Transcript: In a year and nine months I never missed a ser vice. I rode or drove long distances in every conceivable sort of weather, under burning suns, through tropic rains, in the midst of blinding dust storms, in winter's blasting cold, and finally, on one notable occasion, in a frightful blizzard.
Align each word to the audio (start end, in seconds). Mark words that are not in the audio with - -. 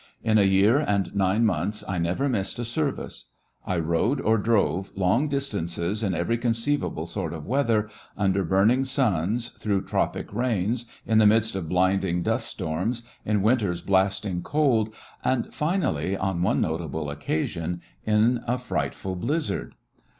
In 0.23 0.39
a 0.39 0.41
year 0.41 0.79
and 0.79 1.13
nine 1.15 1.45
months 1.45 1.83
I 1.87 1.99
never 1.99 2.27
missed 2.27 2.57
a 2.57 2.65
ser 2.65 2.91
vice. 2.91 3.25
I 3.67 3.77
rode 3.77 4.19
or 4.19 4.39
drove 4.39 4.89
long 4.97 5.27
distances 5.27 6.01
in 6.01 6.15
every 6.15 6.39
conceivable 6.39 7.05
sort 7.05 7.33
of 7.35 7.45
weather, 7.45 7.87
under 8.17 8.43
burning 8.43 8.83
suns, 8.83 9.49
through 9.49 9.83
tropic 9.83 10.33
rains, 10.33 10.85
in 11.05 11.19
the 11.19 11.27
midst 11.27 11.55
of 11.55 11.69
blinding 11.69 12.23
dust 12.23 12.47
storms, 12.47 13.03
in 13.25 13.43
winter's 13.43 13.83
blasting 13.83 14.41
cold, 14.41 14.91
and 15.23 15.53
finally, 15.53 16.17
on 16.17 16.41
one 16.41 16.61
notable 16.61 17.11
occasion, 17.11 17.79
in 18.03 18.39
a 18.47 18.57
frightful 18.57 19.15
blizzard. 19.15 19.75